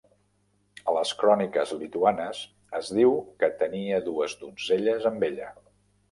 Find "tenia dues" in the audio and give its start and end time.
3.59-4.33